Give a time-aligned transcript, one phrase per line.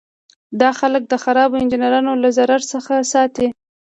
[0.61, 3.47] دا خلک د خرابو انجینرانو له ضرر څخه ساتي.